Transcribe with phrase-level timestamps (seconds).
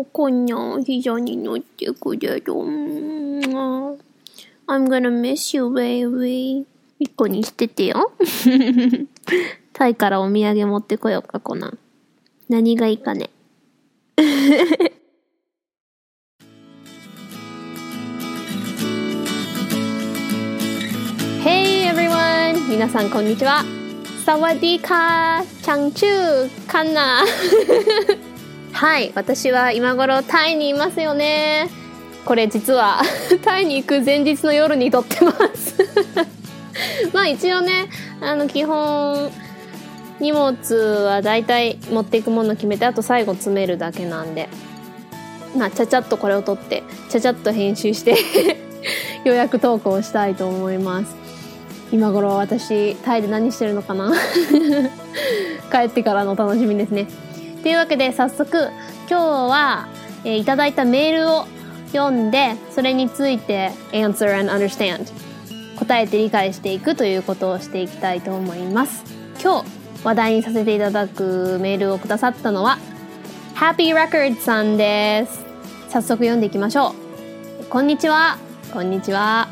[0.00, 0.06] よ。
[0.12, 2.52] こんな膝に乗ってくれる。
[4.66, 6.64] I'm gonna miss you, baby.
[6.98, 8.12] 一個にしててよ。
[9.72, 11.78] タイからお土産持ってこようか、コナン。
[12.48, 13.30] 何がいいかね。
[21.42, 22.68] hey everyone!
[22.68, 23.64] 皆さんこんにちは。
[24.24, 27.24] サワディーカー、チャンチュー、カンナ。
[28.72, 31.68] はい、私は今頃タイにいますよね。
[32.24, 33.02] これ実は
[33.42, 35.74] タイに行く前日の夜に撮ってます
[37.12, 37.88] まあ一応ね、
[38.20, 39.30] あの基本、
[40.20, 44.48] 荷物は大体持っていくもの決めて、あと最後詰めるだけなんで。
[45.56, 48.16] まあちゃちゃっとこれを撮って、ちゃちゃっと編集して
[49.24, 51.16] 予約投稿したいと思います。
[51.92, 54.12] 今頃私、タイで何してるのかな
[55.72, 57.08] 帰ってからの楽しみですね。
[57.62, 58.70] というわけで早速
[59.08, 59.88] 今日は、
[60.24, 61.46] えー、いただいたメールを
[61.92, 65.06] 読んでそれについて answer and understand
[65.78, 69.02] 答えて理解していくということをしていきたいと思います。
[69.42, 72.78] 今日話題にさせていただくメールをくださったのは
[73.54, 75.44] Happy Record さんです
[75.88, 76.94] 早速読んでいきましょ
[77.60, 77.64] う。
[77.66, 78.38] こんにちは。
[78.72, 79.48] こんにちは。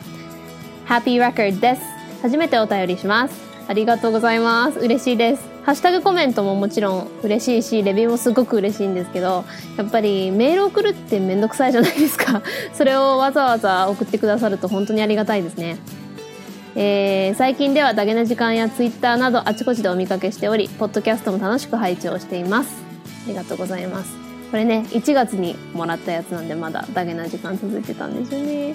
[0.87, 1.83] Happy Record です。
[2.23, 3.35] 初めてお便りします。
[3.69, 4.79] ありがとうございます。
[4.79, 5.58] 嬉しいです。
[5.69, 9.45] ハッシュタグコメントももちろん嬉しいし、レビューもすごく嬉しいんですけど、
[9.77, 12.41] やっぱりメール送るってめんどくさいじゃないですか。
[12.73, 15.77] それをわざわざ送ってくださると本当にありがたいですね。
[16.75, 22.71] えー、最近ではダゲな時間やツイッターなどあちこちでお見かけしており、ポッドキャストも楽しく拝聴しています。
[23.27, 24.17] ありがとうございます。
[24.51, 28.75] これね、1月にもらったやつなんでまだダゲな時間続いてたんですよね。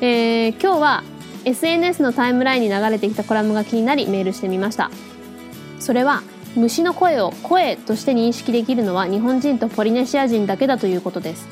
[0.00, 1.04] えー、今日は
[1.44, 4.90] SNS のタイムラインに流れてきたコラムが気になりメールしてみました。
[5.88, 6.22] それは
[6.54, 11.48] 虫の声を声として認識できるのは日本人とポリネシア人だけだということです。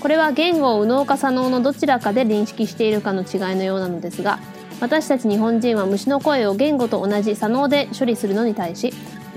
[0.00, 4.40] これは言語を右脳か左脳のどちらかで認識しているかの違いのようなのですが
[4.80, 8.92] 私たち日本人は虫の声を言語と同じ左脳で処理するのに対し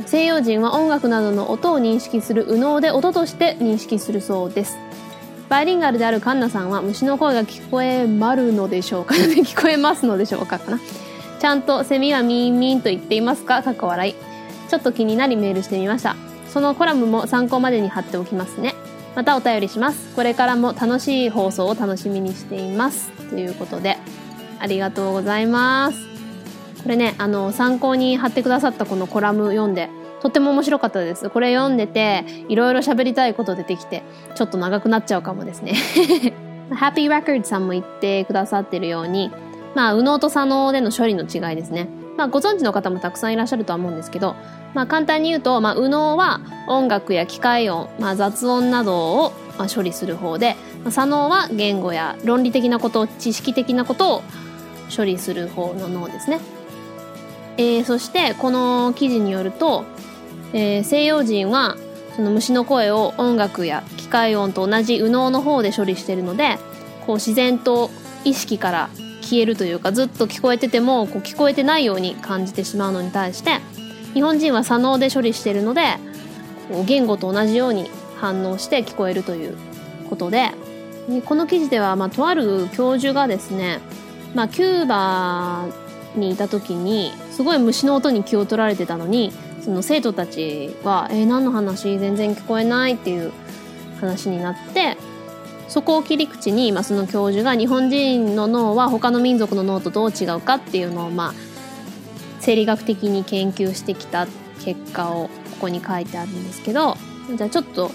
[0.07, 4.79] 西洋人は音楽などの音を認識する右脳で音として認識するそうです。
[5.47, 9.13] バイリンガルであるカンナさんは虫の声が聞こえまるのでしょうか？
[9.13, 10.79] 聞こえますのでしょうかかな？
[11.43, 13.61] ちゃんとセミはミンミンと言っていますか？
[13.63, 14.15] かっこ笑い。
[14.69, 16.15] ちょっと気になりメールしてみました。
[16.47, 18.75] そのコラムも参考までに貼っておきますね。
[19.13, 20.15] またお便りします。
[20.15, 23.11] これからも楽しい放送を楽しみにしています。
[23.29, 23.97] ということで、
[24.59, 25.97] ありがとうございます。
[26.81, 29.89] これね、あの、参考に貼ってくださったこのコラム読んで、
[30.21, 31.29] とっても面白かったです。
[31.29, 34.03] これ読んでて、いろいろ喋りたいこと出てきて、
[34.35, 35.73] ちょっと長くなっちゃうかもですね。
[36.71, 39.29] Happy Record さんも言ってくださってるように、
[39.75, 41.87] まあ、右脳と左脳での処理の違いですね。
[42.17, 44.35] まあ、ご存知の方もたくさんいらっしゃるとは思うんですけど、
[44.73, 54.23] まあ、簡単に言うと、まあ、右脳は音楽や機械音、まあ、雑音などを、まあ、処理する方で、まあ、左脳は言語や論理的なこと、知識的なことを
[54.95, 56.39] 処理する方の脳ですね。
[57.57, 59.85] えー、そして、この記事によると、
[60.53, 61.77] えー、西洋人は、
[62.15, 66.57] その虫の声を音楽や機械音と同じ右脳の方で処理しているので、
[67.05, 67.89] こう自然と
[68.23, 68.89] 意識から
[69.33, 73.59] 消えるというかずっと聞こえててもこう聞こえてないように感じてしまうのに対して
[74.13, 75.81] 日本人は左脳で処理しているので
[76.85, 79.57] 言語と同じように反応して聞こえるという
[80.09, 80.51] ことで
[81.25, 83.79] この記事では、まあ、とある教授がですね、
[84.35, 85.65] まあ、キューバ
[86.15, 91.97] にいた時にすごい虫の音に気を取られてたのにその生徒たちは「えー、何の話？
[91.97, 93.31] 全然聞こえない」っていう
[93.99, 94.95] 話になって
[95.73, 101.33] そこを切り口に、まあ、その教授が日本人の脳は他の民族の脳とどう違うかっていうのを、まあ、
[102.41, 104.27] 生理学的に研究してきた
[104.63, 106.95] 結果をここに書いてあるんですけど
[107.35, 107.89] じゃあちょっと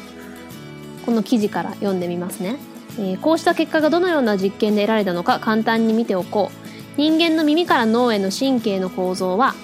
[1.06, 2.56] この記事から読んでみますね、
[2.98, 6.68] えー、こうした結果がどのような実験で得られたのか簡単に見ておこう。
[7.00, 9.54] 人間の耳から脳への神経の構造は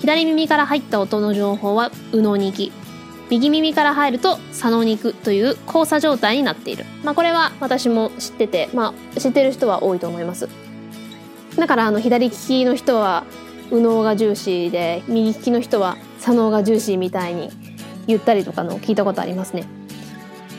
[0.00, 2.83] 左耳から入った音の情報は右脳に行き
[3.30, 6.84] 右耳から入ると左脳に行くという交差状態になっている。
[7.02, 10.48] まあこれは私も知ってて、まあ知ってる人は多いと思います。
[11.56, 13.24] だからあの左利きの人は
[13.70, 17.50] 右脳が重視で、右利きの人は左脳が重視みたいに
[18.06, 19.64] 言ったりとかの聞いたことありますね。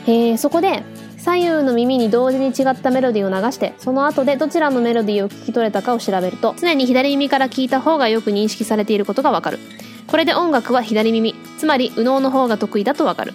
[0.06, 0.82] えー、そこで
[1.18, 9.58] 左右の耳に同時に違ったメロディーを流してその後でどちらのメロディーを聞き取れたかを調べると常に左耳から聞いた方がよく認識されていることがわかる
[10.06, 13.34] これで音楽は左耳つまり右脳の方が得意だとわかる。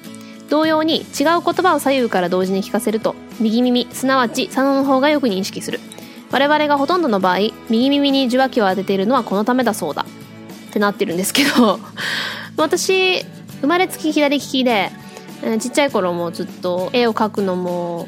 [0.50, 5.80] 同様に違う言葉を左右から同時に聞かせると右耳すなわち左脳の方がよく認識する。
[6.32, 7.40] 我々がほとんどの場合
[7.70, 10.06] 右耳に受話器を当てているのはこのためだそうだ。
[10.70, 11.80] ってなってるんですけど。
[12.58, 13.26] 私
[13.62, 14.92] 生まれつき左利きで、
[15.60, 18.08] ちっちゃい頃もずっと絵を描くのも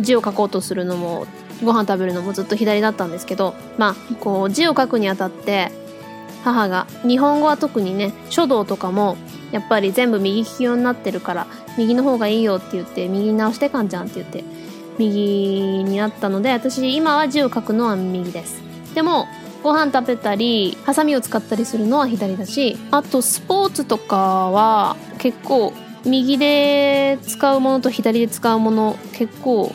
[0.00, 1.26] 字を書こうとするのも
[1.62, 5.70] ご飯食べるのもずっと左だったんですけどまあこう字を書くにあたって
[6.44, 6.86] 母が。
[7.02, 9.16] 日本語は特にね書道とかも
[9.50, 11.46] やっぱり全部右利き用になってるから
[11.78, 14.44] 右の方がいいよって言って右に直してかんじゃんって言って
[14.98, 18.62] 右になったので私今は字を書くのは右です。
[18.94, 19.26] でも
[19.62, 25.72] ご飯食べたりハサミを使ったりするのは左だしあとスポーツとかは結構
[26.04, 29.72] 右で使うものと左で使うもの結構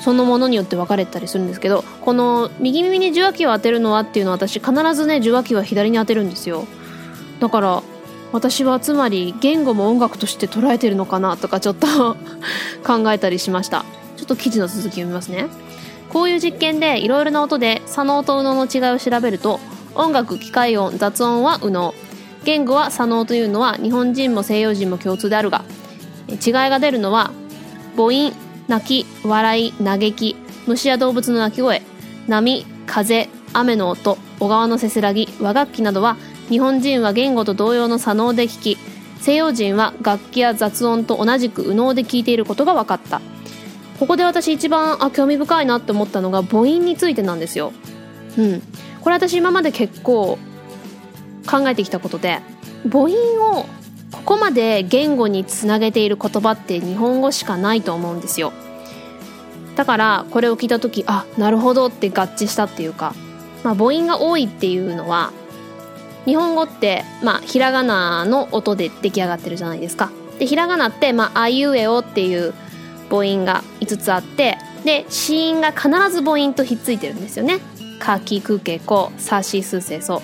[0.00, 6.66] そのものによって分かれたりするんですけどこの右耳に受話器を当てるのはっていうのは私必ずね受話器は左に当てるんですよ。
[7.40, 7.82] だから
[8.32, 12.16] 私はつまり言語も音楽として捉えてるのかなとかちょっと
[12.86, 13.84] 考えたりしました。
[14.16, 15.46] ちょっと記事の続き読みますね。
[16.10, 19.60] こういう実験でいろいろな音で左脳と右脳の違いを調べると
[19.94, 21.94] 音楽機械音雑音は右脳。
[22.44, 25.64] 言語は左脳というのは日本人も西洋人も共通であるが
[26.30, 27.30] 違いが出るのは
[27.96, 28.32] 母音
[28.68, 30.36] 泣き笑い嘆き
[30.66, 31.82] 虫や動物の鳴き声
[32.28, 36.16] 波風雨の音小川のせせらぎ和楽器などは
[36.48, 38.78] 日本人は言語と同様の左脳で聞き
[39.20, 43.20] 西洋人は楽器や雑音と同じく右脳で聞いていることが分かった
[43.98, 47.72] ここで私一番あ興味深いなって思ったのが母音についてなんですよ。
[48.36, 48.62] うん、
[49.00, 50.38] これ私今まで結構
[51.50, 52.40] 考えてきたことで
[52.88, 53.12] 母音
[53.58, 53.66] を
[54.28, 58.52] ここまで言語につなげている言葉って日本語しかないと思うんですよ。
[59.74, 63.14] だからこれを聞いた時あなるほどって合致したっていうか、
[63.64, 65.32] まあ、母音が多いっていうのは
[66.26, 70.10] 日本語って、まあ、ひらがなの音で出来上がってるじゃないですか。
[70.38, 72.52] でひらがなって、まあ、あいうえおっていう
[73.08, 77.60] 母音が5つあってで子音が必ず母音とひっついてるんですよね。
[77.98, 80.20] かきくけこさしすせそ、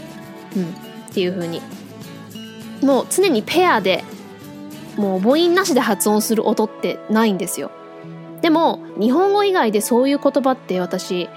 [0.54, 0.66] うん、っ
[1.14, 1.62] ていう風に
[2.84, 4.04] もう常にペアで
[4.96, 7.70] もう母音なしで発音する音ってないんですよ。
[8.42, 11.28] でも日本語以外でそういう言葉って私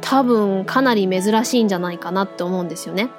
[0.00, 3.10] 多分かなり珍しいんじゃないかなって思うんですよね。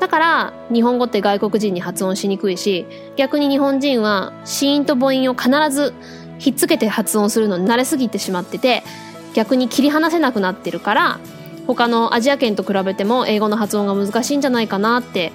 [0.00, 5.94] だから日本語って外国人に発音しにくいし逆に日本人は子音と母音を必ず
[6.38, 8.82] ひっつけて発音するのに慣れすぎてしまってて
[9.34, 11.20] 逆に切り離せなくなってるから
[11.66, 15.32] 他のアジア圏と比べても英語の発音が難しいんじゃないかなって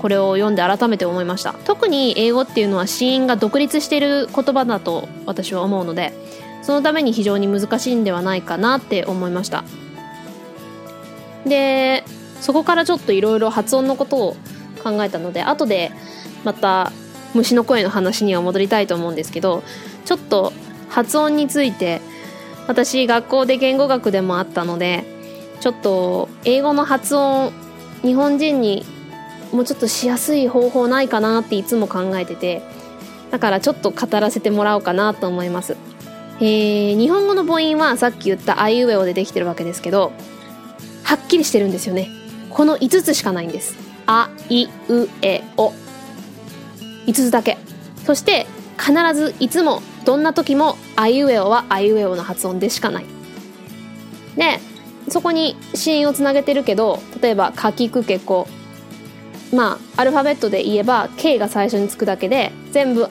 [0.00, 1.52] これを読んで改めて思いました。
[1.64, 6.12] 特に英語っていうのは子音が独立している言葉だと私は思うので
[6.62, 9.64] そのために非常に難しいんではないかなって思いました。
[11.44, 12.04] で
[12.40, 14.36] そこからちょっといろいろ発音のことを
[14.82, 15.92] 考えたので後で
[16.44, 16.92] また
[17.34, 19.62] 虫の声の話には戻りたいと思うんですけど
[20.04, 20.52] ちょっと
[20.88, 22.00] 発音について
[22.66, 25.04] 私学校で言語学でもあったので
[25.60, 27.52] ちょっと英語の発音
[28.02, 28.84] 日本人に
[29.52, 32.62] もうちょっとしやすい方法ないかなっていつも考えてて
[33.30, 35.76] だからちょっと語らせてもらおうかなと思います。
[36.40, 40.12] えー、日本語の母音はさっき言ったあいうえおでできてるわけですけど
[41.04, 42.08] はっきりしてるんですよね。
[42.48, 43.76] この5つしかないんです。
[44.06, 45.72] あいうえお。
[47.06, 47.58] 5つだけ。
[48.04, 48.46] そして
[48.78, 53.06] 必ずいつもどんな時もあいうえおはあいうえおの発音でしかない。
[54.36, 54.58] で
[55.08, 58.48] そこに子音をつなげてるけど例えば「かきくけこ」
[59.52, 63.08] まあアルファベットで言えば「K」が最初につくだけで全部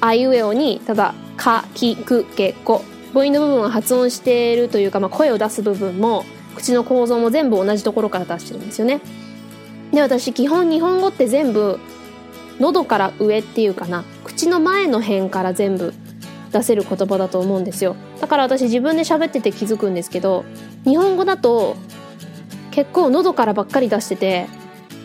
[0.00, 6.24] あいうえおにただ「かきくけこ」母音の部分は発音しているというか、まあ、声を出す部分も
[6.56, 9.00] 口の構造も全部同じところから出してるんですよね。
[9.92, 11.78] で私基本日本語って全部
[12.58, 15.92] 喉から上っていうかな口の前の辺から全部
[16.50, 17.96] 出せる言葉だと思うんですよ。
[18.20, 20.44] だから私自分で喋ってて気づくんですけど
[20.84, 21.76] 日本語だと
[22.70, 24.46] 結構喉からばっかり出してて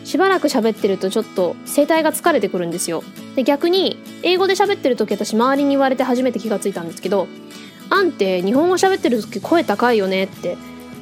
[0.08, 3.04] しばらく喋ってるとちょっと声帯が疲れてくるんですよ。
[3.36, 7.28] で逆に英語で喋ってる時私周りに言われて初めて気がついたんですけど
[7.90, 10.56] 「あんって日本語喋ってる時声高いよね」って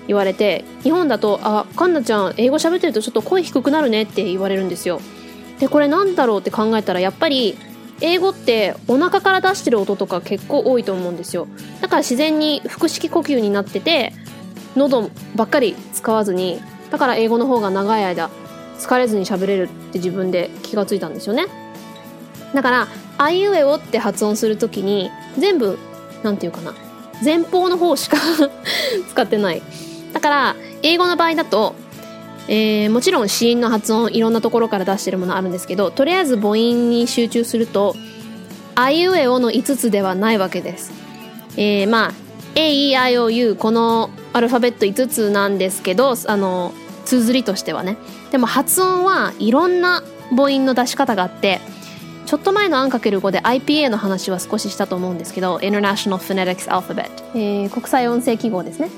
[0.08, 5.00] 言われて日本だと「あカンナちゃん英語喋ってるとちょっと声低くなるね」って言われるんですよ。
[5.60, 7.56] でこれなんだろうって考えたらやっぱり
[8.00, 11.46] 英語ってお腹から出してる音とか結構多いと思うんですよ。
[11.80, 14.12] だから自然に腹式呼吸になってて
[14.74, 16.60] 喉ばっかり使わずに
[16.90, 18.30] だから英語の方が長い間
[18.78, 21.46] 疲れずに喋れるって自分で気がついたんですよね。
[22.54, 25.78] だから「あいうえお」って発音する時に全部
[26.22, 26.74] なんていうかな。
[27.24, 28.18] 前方の方しか
[29.10, 29.62] 使ってない。
[30.12, 31.74] だから英語の場合だと
[32.48, 37.96] えー、もちろん子音の発音いろんなところから出してるものあるんですけどとりあえず母音に集中すると
[38.76, 40.92] あいうえおの5つではないわけです、
[41.56, 42.12] えー、まあ
[42.54, 46.72] AEIOU このアルファベット5つなんですけどあの
[47.04, 47.96] 綴りとしてはね。
[48.30, 51.60] でも発音はいろんな母音の出し方があって
[52.26, 58.90] ちょっと前のアンかける5で IPA の話は少ししたと思うんですけど International Phonetics Alphabet、えー、国際音声記号ですね。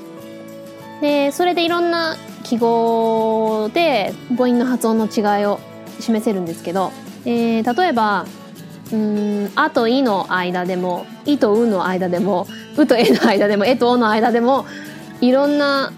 [1.01, 5.59] でそれでいろんな記号で母音の発音の違いを
[5.99, 6.91] 示せるんですけど、
[7.25, 8.25] えー、例えば
[8.91, 14.65] うん「あ」と「い」の間でも「い」と「う」の間でも「う」と「え」の間でも「え」と「お」の間でも
[15.21, 15.91] いろんな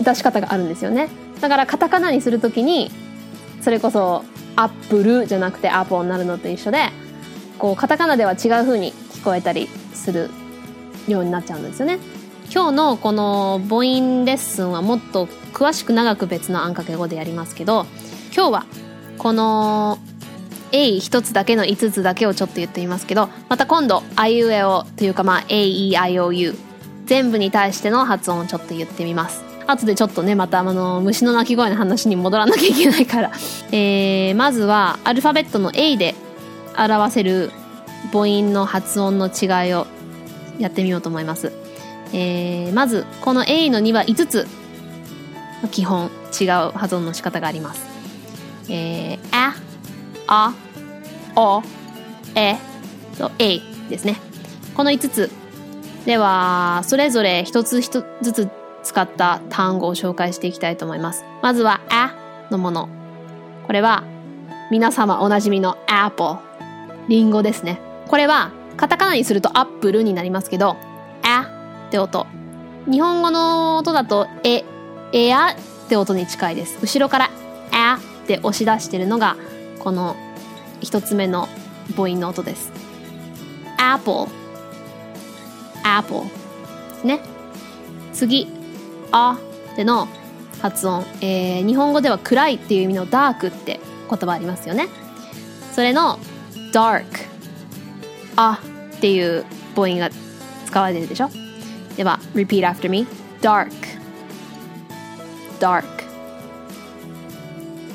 [0.00, 1.08] 出し方があるんですよね。
[1.42, 2.90] だからカタカナにするときに
[3.62, 6.88] それこそ「アップル」じゃなくて「アポ」になるのと一緒で
[7.58, 10.30] こうカタカナでは違う風に聞こえたりする
[11.08, 11.98] ようになっちゃうんですよね。
[12.54, 17.86] 今日のこの母音レッスンはもっと詳しく長く別のあんかけ語でやりますけど
[18.34, 18.66] 今日は
[19.18, 19.98] この
[20.70, 26.54] A 一つだけの5つだけをちょっと言ってみますけどまた今度あいうえおというかまあ AEIOU
[27.06, 29.51] 全部に対しての発音をちょっと言ってみます。
[29.66, 33.30] 後でちょっとねまたあの虫の鳴き声の話に戻らなきゃいけないから、
[33.72, 36.14] えー、まずはアルファベットの A で
[36.76, 37.50] 表せる
[38.12, 39.86] 母音の発音の違いを
[40.58, 41.52] やってみようと思います、
[42.12, 44.46] えー、まずこの A の2は5つ
[45.70, 47.86] 基本違う発音の仕方があります。
[48.68, 49.54] えー、あ、
[50.26, 50.54] あ、
[51.36, 51.62] お、
[52.34, 52.56] え
[53.18, 54.16] と A ですね。
[54.74, 55.30] この5つ。
[56.06, 58.48] では、それぞれ一つ一つずつ
[58.82, 61.24] 使った単語を紹介していきたいと思います。
[61.42, 62.14] まずは、あ
[62.50, 62.88] のもの。
[63.66, 64.04] これは、
[64.70, 66.36] 皆様おなじみの apple。
[67.08, 67.80] リンゴですね。
[68.08, 70.76] これは、カタカナにするとアップルになりますけど、
[71.22, 71.46] あ
[71.88, 72.26] って音。
[72.90, 74.64] 日本語の音だと、え、
[75.12, 75.54] エアっ
[75.88, 76.78] て音に近いです。
[76.80, 77.30] 後ろから
[77.70, 79.36] あって押し出してるのが
[79.78, 80.16] この
[80.80, 81.48] 一つ目の
[81.94, 82.72] 母音の音です。
[83.78, 84.26] apple
[85.84, 86.22] apple
[87.04, 87.20] ね。
[88.12, 88.48] 次、
[89.12, 89.38] あ
[89.76, 90.08] での
[90.60, 94.88] 発音、えー、日本語では暗いっていう意味のダークって言葉ありますよね。
[95.72, 96.18] それの
[96.72, 97.04] dark
[98.36, 98.60] あ
[98.96, 100.10] っていう母音が
[100.66, 101.30] 使われてるでしょ。
[101.96, 103.06] では repeat after me
[103.40, 103.70] dark
[105.58, 105.84] dark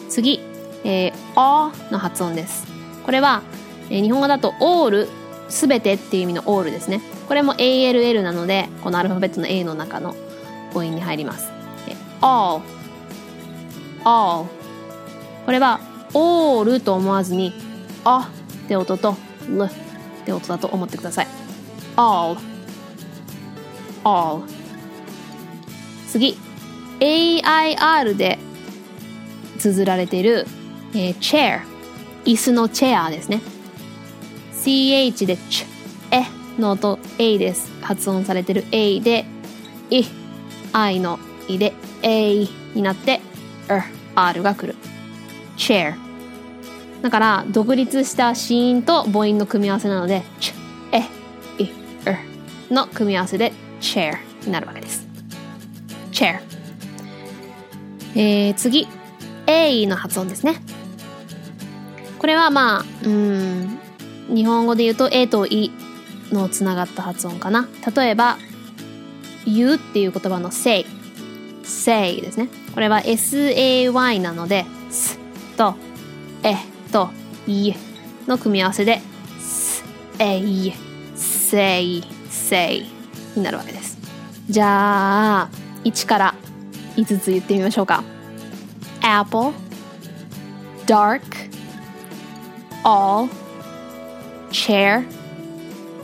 [0.09, 0.39] 次、
[0.83, 2.65] えー、あの発音です。
[3.03, 3.41] これは、
[3.89, 5.07] えー、日本語だと all
[5.49, 7.01] すべてっていう意味の all ですね。
[7.27, 10.15] これも ALL なのでこのアルファベットの A の中の
[10.73, 11.49] 母音に入ります、
[12.21, 12.61] all
[14.03, 14.45] all
[15.45, 15.79] これは
[16.13, 17.53] all と思わずに
[18.03, 18.29] あ
[18.65, 19.15] って音と
[19.47, 19.69] l っ
[20.25, 21.27] て音だと思ってください。
[21.95, 22.37] all
[24.03, 24.43] all
[26.09, 26.37] 次。
[26.99, 28.39] AIR で
[29.59, 30.47] 綴られている、
[30.93, 31.61] えー、chair
[32.25, 33.41] 椅子のチェアですね。
[34.53, 35.65] CH でチ
[36.11, 36.23] え
[36.59, 37.71] の音 A です。
[37.81, 39.25] 発音されてる A で
[39.89, 40.03] い
[40.73, 43.21] I のいで A になって
[44.15, 44.75] R が来る。
[45.57, 45.95] Chair
[47.01, 50.53] だから独立した子音と母音の組み合わせなのでチ
[50.91, 51.01] え
[51.61, 51.69] い
[52.05, 52.17] R
[52.69, 55.07] の組み合わせで chair になるわけです。
[56.11, 56.39] Chair
[58.15, 58.87] えー、次。
[59.45, 60.61] A の発音ですね。
[62.19, 63.79] これはまあうん
[64.27, 65.71] 日本語で言うと A と E
[66.31, 67.69] のつながった発音かな。
[67.95, 68.37] 例えば
[69.47, 70.85] 言うっていう言葉の say
[71.63, 72.49] say ですね。
[72.73, 75.17] これは SAY なので s
[75.57, 75.75] と
[76.43, 76.55] え
[76.91, 77.09] と
[77.47, 77.73] い
[78.27, 79.01] の組み合わせで
[80.17, 80.73] say
[81.15, 82.85] say say
[83.35, 83.97] になるわけです。
[84.49, 85.49] じゃあ
[85.83, 86.35] 1から
[86.95, 88.03] 5つ言ってみましょうか。
[89.01, 89.53] Apple
[90.85, 91.21] Dark
[92.83, 93.29] All
[94.51, 95.05] Chair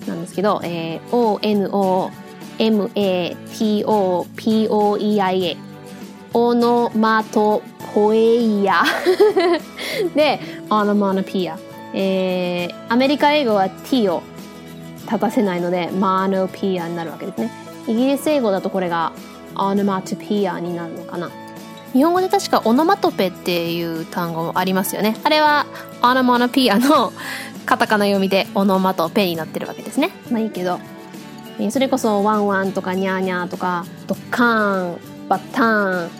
[0.07, 2.11] なんですけど、えー、
[2.59, 5.57] ONOMATOPOEIA
[6.35, 7.63] オノマト
[7.95, 8.85] ポエイ ア
[10.15, 11.59] でオノマノピア、
[11.95, 14.23] えー、アメリカ英語は T を
[15.09, 17.51] 立たせないのでマノピアになるわけですね。
[17.87, 19.13] イギリス英語だとこれが
[19.57, 21.31] オノマトピアになるのかな。
[21.95, 25.17] 日本語で確かオノマトペっていう単語もありますよね。
[25.25, 25.67] あれは
[26.03, 27.13] オノマノピアの
[27.65, 30.11] カタカナ読みでオノマトペになってるわけですね。
[30.31, 30.79] まあいいけど。
[31.71, 34.99] それこそワンワンとかニャーニャーとかドッカーン
[35.29, 36.11] バッターン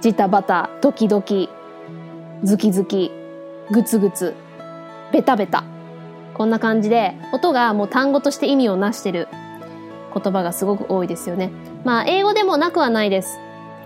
[0.00, 1.50] ジタバタドキドキ
[2.44, 3.10] ズキズキ
[3.70, 4.34] グツグツ
[5.12, 5.64] ベタベタ
[6.40, 9.28] こんな感じで音がもう単語として意味をなしてる
[10.14, 11.50] 言葉がすごく多いですよね。
[11.84, 13.38] まあ英語でもなくはないです。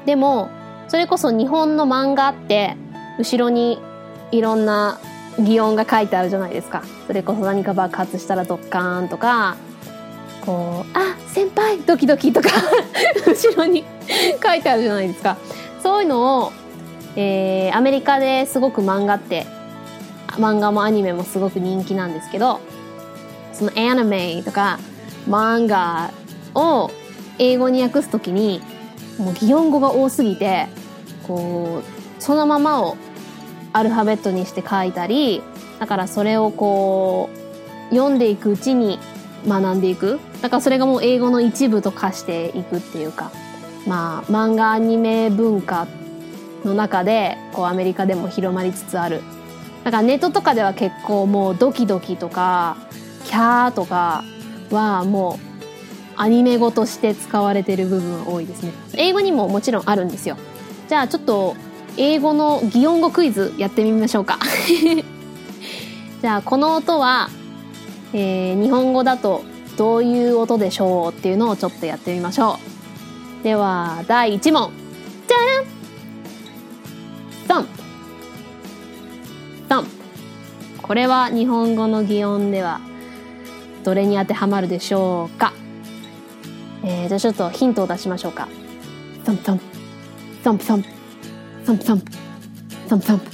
[0.07, 0.51] でも
[0.87, 2.77] それこそ日本の漫画って
[3.19, 3.83] 後ろに
[4.31, 5.01] いろんな
[5.37, 6.85] 擬音が書いてあるじゃないですか。
[7.09, 9.57] それこそ何か爆発したらドッカーンとか
[10.47, 11.81] こう「あ先輩!
[11.81, 12.51] ドキドキ」とか
[13.27, 13.85] 後ろに
[14.41, 15.39] 書いてあるじゃないですか。
[15.83, 16.53] そういうのを、
[17.17, 19.45] えー、アメリカですごく漫画って
[20.39, 22.61] 漫画もアニメもすごく人気なんですけど
[23.53, 24.79] そのアニメとか
[25.29, 26.13] 漫画
[26.55, 26.91] を
[27.39, 28.61] 英語に訳すときに
[29.19, 30.67] もう擬音語が多すぎて
[31.27, 32.97] こうそのままを
[33.73, 35.43] アルファベットにして書いたり
[35.81, 37.31] だからそれをこ
[37.91, 38.99] う読んでいくうちに
[39.47, 40.21] 学んでいく。
[40.41, 43.31] だからそれがもう英語の一部と化していくっていうか
[43.87, 45.87] まあ漫画アニメ文化
[46.65, 49.23] の中でこうアメリカでも広まりつつある。
[49.85, 52.77] だからネットとかでは結構もうドキドキとか
[53.27, 54.25] キャーとか
[54.71, 55.55] はもう
[56.17, 58.73] アニメ語として使われてる部分多いですね。
[58.95, 60.37] 英語にももちろんあるんですよ。
[60.89, 61.57] じゃあちょっと
[61.97, 64.39] 英語の擬音語クイズやってみましょうか。
[66.23, 67.29] じゃあこの音は、
[68.13, 69.43] えー、日本語だと
[69.77, 72.59] どういう音でしょうっていうのをちょっとやってみましょ
[73.41, 73.45] う。
[73.45, 74.71] では第1問。
[75.29, 75.74] じゃら
[80.87, 82.79] これは日本語の擬音では
[83.85, 85.55] どれに当てはまるでしょうか？
[86.83, 88.49] えー、じゃあちょっとヒントを出しましょうか。
[89.25, 90.59] サンンンンンン
[91.73, 91.81] ンン
[93.19, 93.31] プ。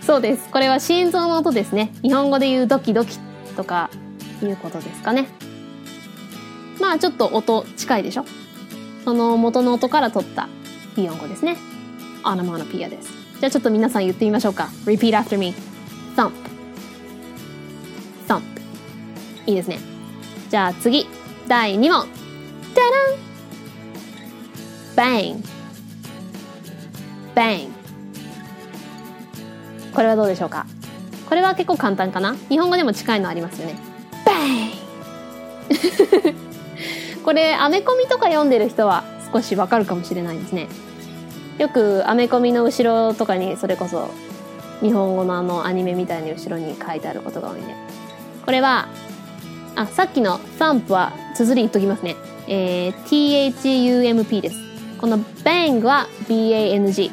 [0.00, 0.48] そうです。
[0.48, 1.92] これは心臓の音ですね。
[2.00, 3.18] 日本語で言うドキドキ
[3.54, 3.90] とか
[4.42, 5.28] いうことですかね。
[6.80, 8.24] まあちょっと音近いでしょ？
[9.04, 10.48] その元の音から取った
[10.94, 11.58] 日本語ですね。
[12.22, 13.23] アナマナピアです。
[13.40, 14.68] じゃあちょっと皆さん言ってみましょうか。
[14.84, 15.54] Repeat after me.
[16.16, 16.32] Thump.
[18.26, 18.42] Thump.
[19.46, 19.78] いいですね。
[20.50, 21.06] じゃあ次。
[21.46, 22.06] 第2問。
[22.74, 22.84] じゃ
[25.04, 25.36] らん !bang,
[27.34, 27.68] bang.
[29.94, 30.66] これはどうでしょうか？
[31.28, 32.34] これは結構簡単かな？
[32.48, 33.76] 日本語でも近いのありますよね。
[34.24, 34.72] bang!
[37.24, 40.68] これ、アメコミとか読んでる人は少しわかるかもしれないですね。
[41.58, 44.10] よくアメコミの後ろとかにそれこそ
[44.80, 47.74] 日本語のあのアニメみたいに後ろに書いてあることが多いんで。
[48.44, 48.88] これは
[49.76, 52.16] あ、さっきの thump は綴り言っときますね。
[52.46, 54.56] えー、thump です。
[55.00, 57.10] この bang は bang。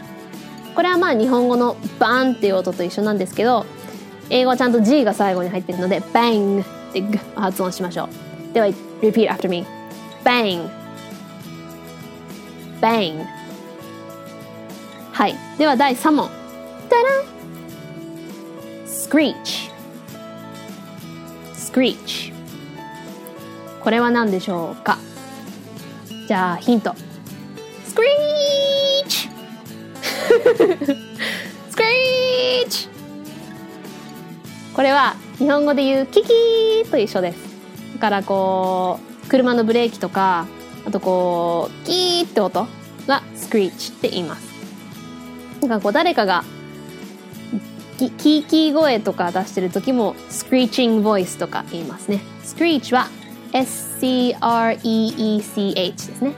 [0.76, 3.66] これはまあ日本語のバーンっていう音と一緒なんですけど、
[4.30, 7.02] 英語はちゃんと G が最後に入ってるので、bang って
[7.36, 8.54] 発音しましょう。
[8.54, 9.66] では、repeat after me.
[10.24, 10.70] bang
[12.80, 13.26] bang
[15.22, 15.36] はい。
[15.60, 16.32] では第3問。
[16.90, 17.26] ダラン。
[18.88, 19.70] screech
[21.54, 22.34] screech
[23.84, 24.98] これは何でしょうか？
[26.28, 26.96] じゃあヒント。
[27.86, 29.30] スクリーチ。
[31.70, 32.90] スクリーチ。
[34.74, 37.38] これは日本語で言うキキーと一緒です。
[37.94, 40.48] だからこう車のブレーキとか
[40.84, 42.66] あとこうキーって音
[43.06, 44.51] がスクリーチって言います。
[45.62, 46.44] なんかこう誰かが
[47.98, 52.20] キーキー声とか出してる時もスクリーチングボイスとか言いますね。
[52.44, 53.08] スクリーチは
[53.54, 54.38] S-C-R-E-E-C-H
[56.08, 56.34] ですね。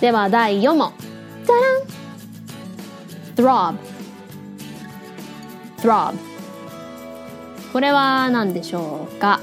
[0.00, 0.92] では第4問。
[3.34, 3.76] じゃらん !throb
[5.78, 6.14] throb
[7.72, 9.40] これは何でしょうか、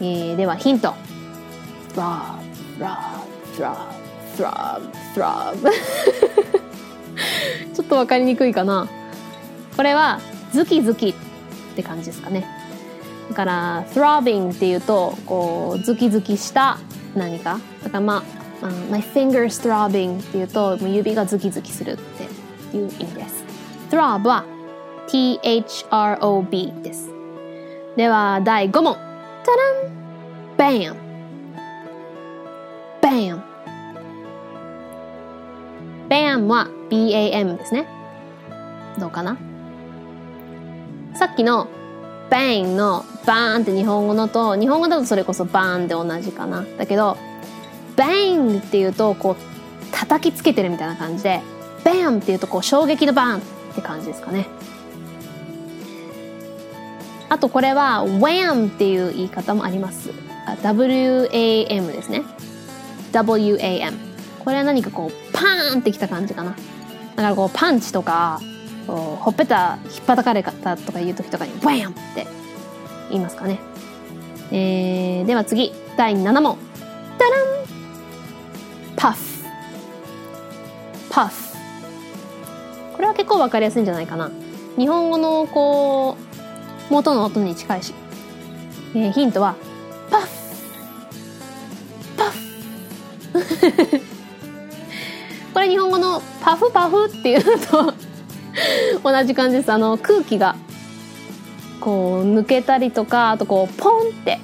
[0.00, 0.94] えー、ではヒント。
[1.94, 2.40] throb
[2.78, 3.16] throb
[3.56, 3.76] throb
[4.36, 4.82] throb
[5.14, 5.70] throb
[7.90, 8.88] とわかりにくいかな
[9.76, 10.20] これは
[10.52, 11.14] ズキズキっ
[11.76, 12.46] て感じですかね
[13.28, 16.78] だから throbbing っていうとこうズキズキした
[17.14, 18.24] 何かだからま
[18.62, 23.44] あ、my fingers throbbing っていうともう指がズキズキするっていう意味です
[23.90, 24.44] throb は
[25.10, 27.10] throb です。
[27.96, 28.94] では、第5問。
[29.44, 30.94] タラン !bam!
[33.02, 33.42] bam!
[36.08, 37.86] bam は bam ですね。
[38.98, 39.38] どうかな？
[41.14, 41.68] さっきの
[42.30, 46.64] bang のバーンって日本語のと、日本語だとそれこそバーンで同じかな。
[46.78, 47.16] だけど、
[47.96, 49.36] bang っていうと、こう、
[49.92, 51.40] 叩きつけてるみたいな感じで、
[51.84, 53.40] bam っていうと、こう、衝撃のバーンっ
[53.74, 54.46] て感じですかね。
[57.28, 60.10] あとこれは wham っていう言い方もあります。
[60.62, 62.22] WAM ですね。
[63.12, 63.92] WAM。
[64.44, 66.56] これは何かこう、パーンってきた感じかな。
[67.22, 68.40] だかこう、パンチとか、
[68.86, 72.26] ほっぺた引っ叩かれたとかいう時とかに、wham って
[73.10, 73.58] 言いますかね。
[74.52, 76.58] えー、では次、第7問。
[77.18, 77.64] ダラン
[78.96, 79.18] パフ。
[81.10, 81.50] パフ。
[82.94, 84.30] これは結構わかりやすいんじゃないかな。
[84.76, 86.16] 日本語のこ
[86.90, 87.94] う、元の音に近いし。
[88.94, 89.54] えー、ヒントは、
[90.10, 90.39] パフ
[95.70, 97.94] 日本語のパフパフっていうのと
[99.04, 99.70] 同じ感じです。
[99.70, 100.56] あの、空気が、
[101.80, 104.40] こう、抜けたりとか、あとこう、ポンって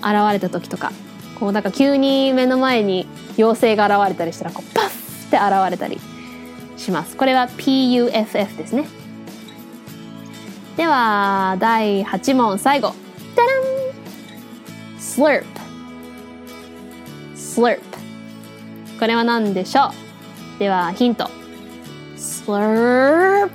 [0.00, 0.92] 現れた時とか、
[1.40, 3.06] こう、なんか急に目の前に
[3.38, 5.98] 妖精が現れたりしたら、こう、パフって現れたり
[6.76, 7.16] します。
[7.16, 8.86] これは PUFF ですね。
[10.76, 12.94] では、第8問、最後。
[13.34, 13.62] ダラン
[14.98, 15.44] !slurp。
[17.36, 17.80] slurp。
[18.98, 20.01] これは何でしょう？
[20.62, 21.28] では、ヒント。
[22.16, 23.50] slurp。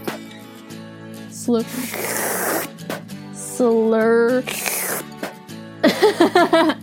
[1.31, 1.65] slurp。
[3.33, 4.43] slurp。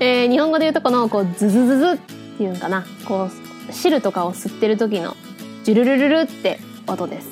[0.00, 1.96] えー、日本語で言うとこの、こう、ズズズズっ
[2.38, 2.86] ていうのかな。
[3.04, 3.28] こ
[3.68, 5.18] う、汁とかを吸ってる時の、
[5.64, 7.28] ジュルルルルって音です。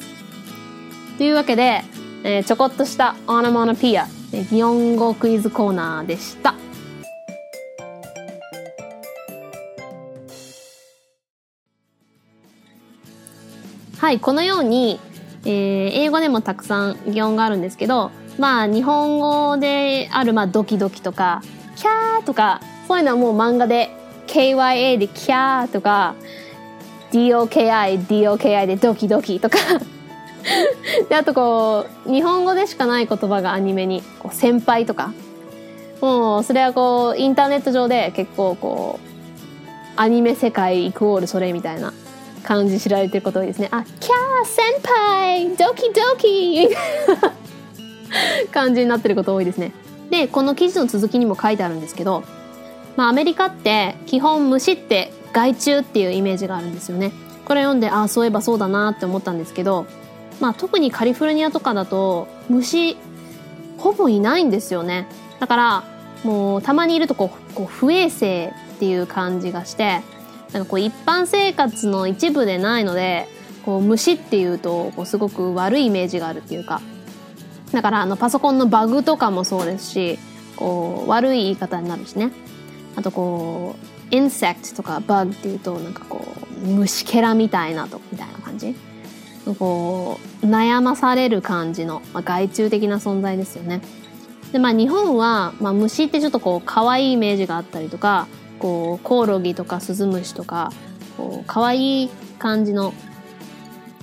[1.16, 1.85] というわけで、
[2.23, 4.07] えー、ちょこっとしたオノマノピア、
[4.51, 6.55] 擬音語クイズコーナーでした。
[14.07, 15.01] はい、このように、
[15.45, 21.42] えー、英語でもたくさん擬音があるんですけど、まあ、日本語である、まあ、ドキドキとか、
[21.75, 23.90] キャーとか、そういうのはもう漫画で、
[24.29, 26.14] KYA でキャーとか、
[27.11, 29.59] DOKI、DOKI でドキドキとか
[31.09, 35.12] で、あとこう、日本語でしかない言葉がアニメに、こう先輩とか。
[36.01, 41.92] もう、それはこう、インターネット上で結構こう、アニメ世界イコールそれみたいな
[42.46, 43.68] 感じ知られてること多いですね。
[43.72, 46.68] あ、キャー先輩ドキドキ
[48.52, 49.72] 感じになってること多いですね。
[50.11, 52.22] で、この記事の続きにも書いてあるんですけど、
[52.96, 57.12] まあアメリカって基本虫って害虫っていうイメージがあるんですよね。
[57.44, 59.87] これ読んで、ああ、そういえばそうだなって思ったんですけど、
[60.40, 62.96] まあ特にカリフォルニアとかだと虫
[63.78, 65.09] ほぼいないんですよね。
[65.40, 65.85] だから
[66.22, 70.02] もうたまにいるとこうこう不衛生っていう感じがして
[70.52, 73.28] なんかこう一般生活の一部でないので
[73.64, 76.80] こう虫っていうとこうすごく悪いイメージがあるっていうか。
[77.72, 80.18] だからあのパソコンのバグとかもそうですし
[80.54, 82.30] こう悪い言い方になるしね。
[82.94, 83.74] あとこ
[84.11, 86.24] う insect とか bug っていうとなんかこ
[86.64, 88.74] う虫けらみたいなとみたいな感じ。
[89.59, 93.80] こう悩まされる感じの、まあ、害虫的な存在ですよね。
[94.52, 98.26] でまあ日本は、まあ、虫ってちょっとこう可愛いイメージがあったりとか
[98.59, 100.73] こうコオロギとかスズムシとか
[101.16, 102.92] こう可愛い感じの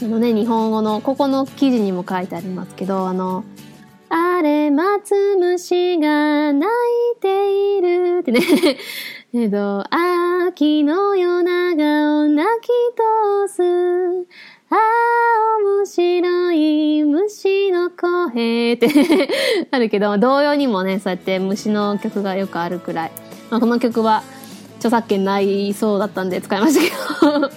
[0.02, 3.44] あのね日本語のここの記事にも書いてありますけどあの
[4.10, 6.70] 「あれ松虫が鳴い
[7.20, 8.42] ている」ってね。
[9.36, 9.84] えっと
[10.48, 12.68] 「秋の夜長を泣き
[13.48, 14.28] 通す」
[14.74, 14.80] ああ、
[15.78, 18.88] 面白い虫の声って。
[19.70, 23.12] あるけど、同様にもね、そうやって虫の曲がよくあるくらい。
[23.52, 24.24] まあ、この曲は
[24.84, 27.50] 著作権ないそうだったんで使いました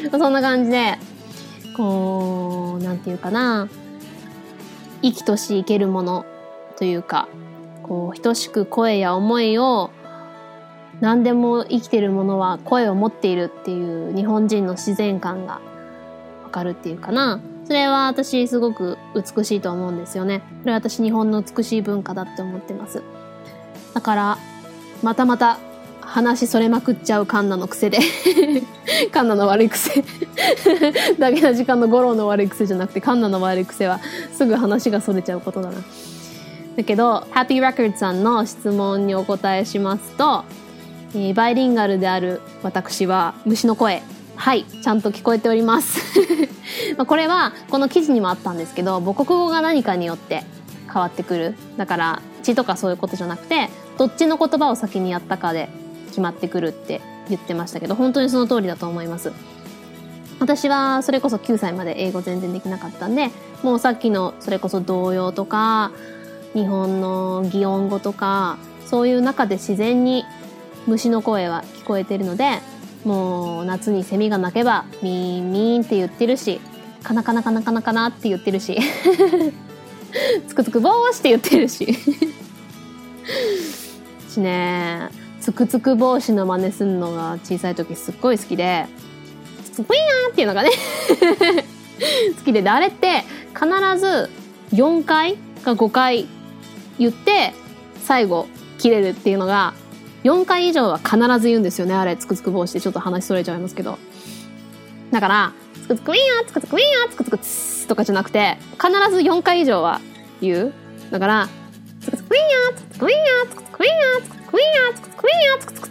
[0.00, 0.98] けど そんな感じで、
[1.76, 3.68] こう、なんていうかな、
[5.02, 6.24] 生きとし生けるもの
[6.76, 7.26] というか、
[7.82, 9.90] こう、等しく声や思いを
[11.00, 15.60] 何でも生きてるものは声を持っているっていう日本人の自然観が
[16.44, 17.40] わかるっていうかな。
[17.64, 20.40] それは私すごく美しいと思うんですよね。
[20.62, 23.02] これは私日本の美しい文化だって思ってます。
[23.92, 24.38] だから、
[25.02, 25.58] またまた
[26.06, 27.98] 話それまくっちゃうカンナの癖で。
[29.12, 30.04] カンナの悪い癖。
[31.18, 34.00] だけな時間の五郎の悪い癖じゃなくてカンナの悪い癖は
[34.32, 35.76] すぐ話がそれちゃうことだな。
[36.76, 40.44] だけど、ハッピー p ー Records さんの質問にお答えしますと、
[41.14, 44.02] えー、バイリンガルである私は虫の声。
[44.36, 46.00] はいちゃんと聞こえております。
[46.98, 50.44] まこれはこの記事にもあったんですけど母国語が何かによって
[50.92, 51.54] 変わってくる。
[51.76, 55.68] だから血とかそういうことじゃなくてどっちの言葉を先にやったかで
[56.14, 59.32] 決まってくるって言ってましたけど本当にその通りだと思います。
[60.38, 63.30] 私はそれこそ9歳まで英語全然できなかったんで
[63.62, 65.92] もうさっきのそれこそ童謡とか
[66.54, 70.24] 日本の擬音語とかそういう中で自然に
[70.88, 72.58] 虫の声は聞こえてるので
[73.04, 76.60] もう夏にセミが鳴けばミーンミーンって言ってるし
[77.04, 78.76] カナカナカナカナカナって言ってるし
[80.48, 81.86] つくつくぼーしって言ってるし。
[84.28, 88.86] しねつくつく帽子の真似すんのが小さい時すっごい好きで
[89.62, 90.70] つくぷいーっていうのがね
[92.38, 93.66] 好きでであれって必
[94.00, 94.30] ず
[94.72, 96.26] 4回か5回
[96.98, 97.52] 言って
[98.02, 98.46] 最後
[98.78, 99.74] 切れるっていうのが
[100.22, 103.98] 4回以上は必ず言うんですよねあれつくつく帽子でちょっと話それちゃいますけど。
[105.10, 105.52] だから
[105.82, 110.00] つくつくウィーつくつくウィーつくつくつとかじゃなくて必ず4回以上は
[110.40, 110.72] 言う。
[111.10, 111.48] だから
[112.00, 114.60] つくつくウィーつくつくウィーつくつくウィーンつくつくウィー
[114.92, 115.88] ンつくつくウィーンつくつく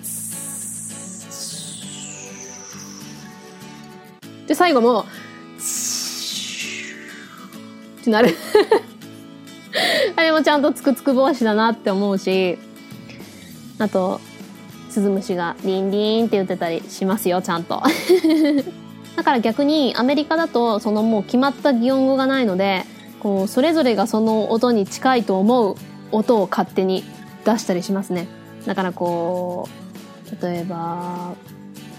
[4.48, 5.06] で最後もっ
[8.06, 8.36] てなる。
[10.16, 12.58] あれもちゃんとつくつく帽子だなって思うし
[13.80, 14.22] あと
[14.90, 17.82] スズムシがリンリンって言ってたりしますよちゃんと。
[19.18, 22.86] だから逆にアメリカだとそのもう決まった擬音語がないので
[23.20, 25.76] こうそれぞれがその音に近いと思う
[26.14, 27.04] 音を勝手に
[27.44, 28.43] 出したりしますね。
[28.66, 31.36] だからこう例えば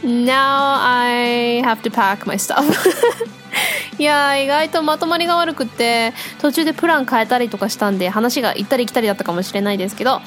[0.05, 2.65] Now I have to pack my stuff.
[3.99, 10.21] いや意外とまとまりが悪くって途中でプラン変えたりとかしたんで話が行ったり来たりだったかもしれないですけど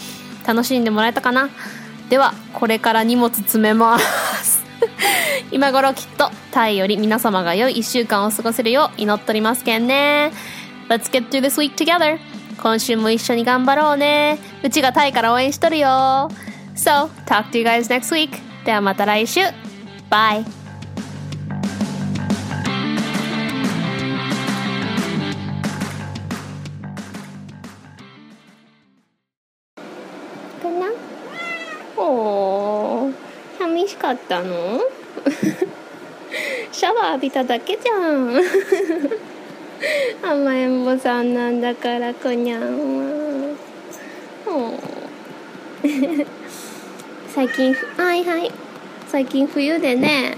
[0.45, 1.49] 楽しんでもらえたかな？
[2.09, 4.65] ではこれから荷物詰めます。
[5.51, 10.31] 今頃きっとタイより皆様が良い1週間を過ごせるよう祈っておりますけんね。
[10.89, 12.17] Let's get through this week together.
[12.61, 14.39] 今週も一緒に頑張ろうね。
[14.63, 15.87] うちがタイから応援しとるよ。
[16.75, 18.29] So, talk to you guys next week.
[18.65, 19.66] ではまた来週。
[20.09, 20.45] Bye!
[33.59, 34.79] 寂しかったの
[36.71, 38.37] シャワー浴びただけじゃん
[40.23, 43.55] 甘えん坊さんなんだからこにゃん
[44.45, 44.79] は
[47.29, 48.66] 最近はいはい
[49.09, 50.35] 最近冬でね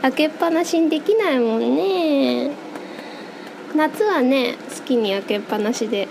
[0.00, 2.50] 開けっぱなしにできないもんね。
[3.74, 6.06] 夏はね好きに開けっぱなしで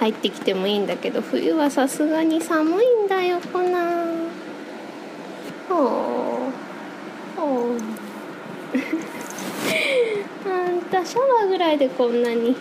[0.00, 4.06] 入ってきてもいいんだけど冬はさすがに寒いんだよこな。
[5.68, 7.40] ほう。
[7.40, 7.78] ほう。
[10.48, 12.56] あんたシャワーぐらいでこんなに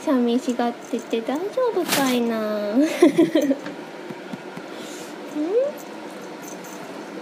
[0.00, 2.36] 寂しがってて大丈夫かいな。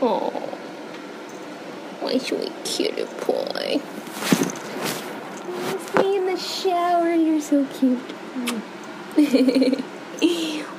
[0.00, 0.32] うんお
[2.02, 3.80] おいしょい cute boy
[5.96, 7.98] me in the shower you're so cute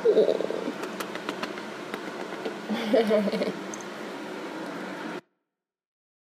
[0.05, 0.36] oh.